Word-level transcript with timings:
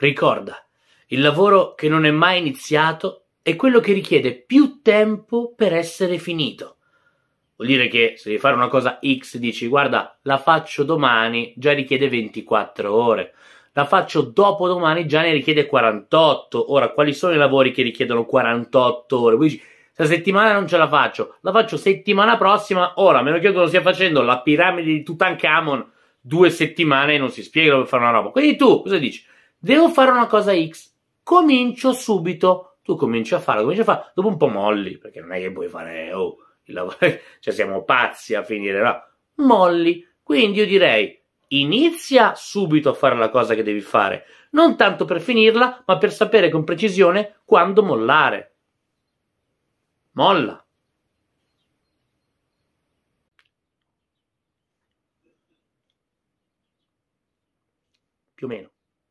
Ricorda, 0.00 0.66
il 1.08 1.20
lavoro 1.20 1.74
che 1.74 1.86
non 1.90 2.06
è 2.06 2.10
mai 2.10 2.38
iniziato 2.38 3.24
è 3.42 3.54
quello 3.54 3.80
che 3.80 3.92
richiede 3.92 4.34
più 4.34 4.80
tempo 4.80 5.52
per 5.54 5.74
essere 5.74 6.16
finito. 6.16 6.76
Vuol 7.56 7.68
dire 7.68 7.86
che 7.88 8.14
se 8.16 8.30
devi 8.30 8.40
fare 8.40 8.54
una 8.54 8.68
cosa 8.68 8.98
X 8.98 9.36
dici 9.36 9.66
guarda 9.66 10.18
la 10.22 10.38
faccio 10.38 10.84
domani, 10.84 11.52
già 11.54 11.74
richiede 11.74 12.08
24 12.08 12.90
ore. 12.90 13.34
La 13.72 13.84
faccio 13.84 14.22
dopo 14.22 14.66
domani, 14.68 15.06
già 15.06 15.20
ne 15.20 15.32
richiede 15.32 15.66
48. 15.66 16.72
Ora, 16.72 16.92
quali 16.92 17.12
sono 17.12 17.34
i 17.34 17.36
lavori 17.36 17.70
che 17.70 17.82
richiedono 17.82 18.24
48 18.24 19.20
ore? 19.20 19.36
Dici, 19.36 19.62
questa 19.94 20.14
settimana 20.14 20.54
non 20.54 20.66
ce 20.66 20.78
la 20.78 20.88
faccio, 20.88 21.36
la 21.42 21.52
faccio 21.52 21.76
settimana 21.76 22.38
prossima. 22.38 22.94
Ora, 22.96 23.18
a 23.18 23.22
meno 23.22 23.38
che 23.38 23.48
io 23.48 23.52
non 23.52 23.68
stia 23.68 23.82
facendo 23.82 24.22
la 24.22 24.40
piramide 24.40 24.90
di 24.90 25.02
Tutankhamon 25.02 25.92
due 26.22 26.48
settimane 26.48 27.18
non 27.18 27.30
si 27.30 27.42
spiega 27.42 27.76
per 27.76 27.86
fare 27.86 28.02
una 28.04 28.12
roba. 28.12 28.30
Quindi 28.30 28.56
tu 28.56 28.80
cosa 28.80 28.96
dici? 28.96 29.28
Devo 29.62 29.90
fare 29.90 30.10
una 30.10 30.26
cosa 30.26 30.54
X, 30.54 30.90
comincio 31.22 31.92
subito. 31.92 32.78
Tu 32.82 32.96
cominci 32.96 33.34
a 33.34 33.40
farlo, 33.40 33.60
cominci 33.60 33.82
a 33.82 33.84
farlo, 33.84 34.10
dopo 34.14 34.28
un 34.28 34.36
po' 34.38 34.48
molli, 34.48 34.96
perché 34.96 35.20
non 35.20 35.32
è 35.34 35.38
che 35.38 35.52
puoi 35.52 35.68
fare, 35.68 36.14
oh, 36.14 36.38
il 36.64 36.74
lavoro, 36.74 36.96
cioè 37.40 37.52
siamo 37.52 37.84
pazzi 37.84 38.34
a 38.34 38.42
finire, 38.42 38.82
no? 38.82 39.46
Molli. 39.46 40.02
Quindi 40.22 40.60
io 40.60 40.66
direi, 40.66 41.22
inizia 41.48 42.34
subito 42.34 42.88
a 42.88 42.94
fare 42.94 43.16
la 43.16 43.28
cosa 43.28 43.54
che 43.54 43.62
devi 43.62 43.82
fare, 43.82 44.24
non 44.52 44.78
tanto 44.78 45.04
per 45.04 45.20
finirla, 45.20 45.84
ma 45.86 45.98
per 45.98 46.10
sapere 46.10 46.48
con 46.48 46.64
precisione 46.64 47.40
quando 47.44 47.82
mollare. 47.82 48.54
Molla. 50.12 50.64
Più 58.34 58.46
o 58.46 58.48
meno. 58.48 58.70